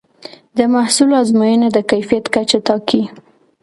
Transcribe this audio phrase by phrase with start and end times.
[0.57, 3.01] د محصول ازموینه د کیفیت کچه ټاکي.